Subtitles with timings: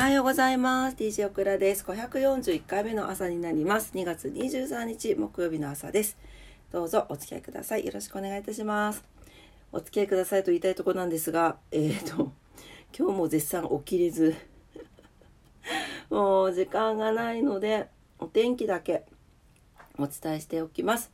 [0.00, 0.96] はようございます。
[0.96, 1.84] DJ オクラです。
[1.84, 3.92] 541回目の朝になります。
[3.94, 6.16] 2月23日木曜日の朝です。
[6.72, 7.84] どうぞお付き合いください。
[7.84, 9.04] よろしくお願いいたします。
[9.72, 12.32] お付き合いくださいと言いたいところなんですが、えーと、
[12.98, 14.34] 今日も絶賛起きれず、
[16.08, 19.04] もう時間がないので、お天気だけ
[19.98, 21.12] お伝えしておきます。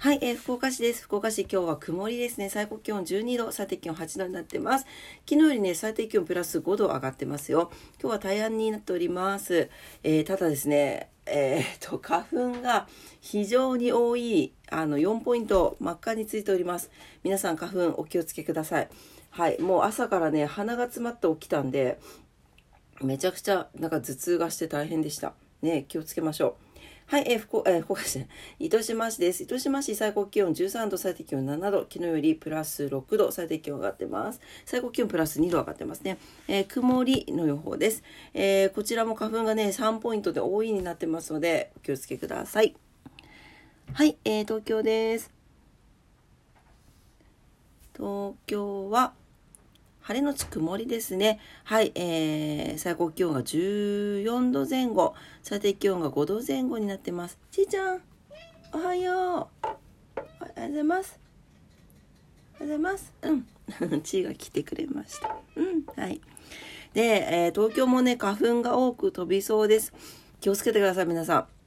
[0.00, 1.02] はい、えー、福岡市です。
[1.02, 2.48] 福岡市今日は曇りですね。
[2.50, 4.86] 最高気温12度、最低気温8度になってます。
[5.28, 7.72] 昨日よりね、最低気温プラス5度上がってますよ。
[8.00, 9.68] 今日は大安になっております。
[10.04, 12.86] えー、ただですね、えー、と、花粉が
[13.20, 16.92] 非常に多い、あの、4ポイント真っ赤についております。
[17.24, 18.88] 皆さん花粉お気をつけください。
[19.30, 21.98] はい、もう朝からね、鼻が詰まって起きたんで、
[23.02, 25.34] めちゃくちゃなんか頭痛がして大変でした。
[25.60, 26.67] ね、気をつけましょう。
[27.08, 28.26] はい、えー、福えー、福岡市、
[28.60, 29.42] 糸島市です。
[29.44, 34.42] 糸島市最高気温13度、最低気温7度、昨日よりプラス6度、最低気温上がってます。
[34.66, 36.18] 最高気温プラス2度上がってますね。
[36.48, 38.02] えー、曇りの予報です。
[38.34, 42.76] えー、こちらも花粉がね、3ポイントで多いになってますので、お気をつけください。
[43.94, 45.30] はい、えー、東京です。
[47.96, 49.14] 東京は、
[50.08, 51.38] 晴れのち曇りですね。
[51.64, 57.38] はい、えー、最高気温が14度前後、最低気温が5度前後になってます。
[57.50, 58.00] ちーちゃん、
[58.72, 59.14] おはよう。
[59.14, 59.48] おはよ
[60.64, 61.20] うございます。
[62.58, 63.12] おはようございます。
[63.20, 63.46] うん。
[64.00, 65.36] ちーが来てくれました。
[65.56, 66.22] うん、はい。
[66.94, 67.02] で、
[67.44, 69.92] えー、東京もね、花粉が多く飛びそうです。
[70.40, 71.57] 気をつけてください、皆さん。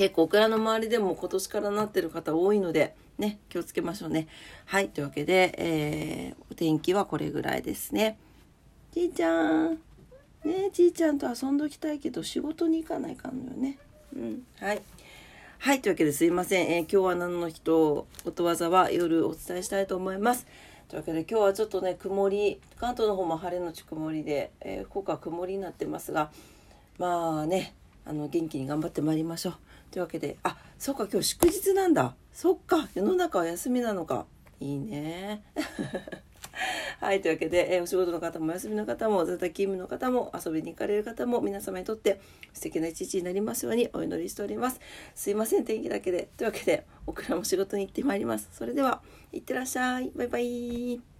[0.00, 4.28] 結構、オクラの周りでも今年からなってる方多いので、ね、気をつけましょうね。
[4.64, 8.16] はい、というわけで、えー、お天気はこれぐらいですね。
[8.94, 9.74] ちいちゃん。
[10.42, 13.76] ねちいちゃんと遊んどきたいけど仕事に行かないかんのよね。
[14.16, 14.80] うん、はい。
[15.58, 16.70] はい、というわけですいません。
[16.70, 20.46] えー、今日は何の日とことわざは夜お伝えしたいと思います。
[20.88, 26.30] というわけで今日はちょっとね、曇り、関東の方も晴れのち曇りで、えー、福岡は曇りになってますが、
[26.96, 27.74] まあね、
[28.10, 29.54] あの元気に頑張ってまいりましょう。
[29.92, 32.16] というわけで、あ、そっか、今日祝日なんだ。
[32.32, 34.26] そっか、世の中は休みなのか。
[34.58, 35.44] いいね。
[36.98, 42.20] はい、というわけで、えー、お仕事の方もお休みの方も、在宅勤務の方も、遊びに行かれる方も、皆様にとって
[42.52, 44.80] 素敵な一日になりますようにお祈りしております。
[45.14, 46.30] すいません、天気だけで。
[46.36, 48.48] というわけで、僕らも仕事に行ってまいります。
[48.52, 49.02] それでは、
[49.32, 50.10] いってらっしゃい。
[50.16, 51.19] バイバイ。